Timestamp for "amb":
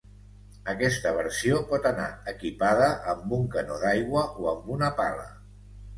3.15-3.37, 4.57-4.73